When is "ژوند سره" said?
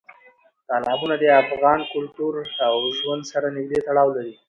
2.97-3.47